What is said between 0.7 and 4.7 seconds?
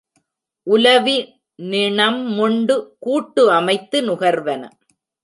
உலவி நிணம் மொண்டு கூட்டு அமைத்து நுகர்வன.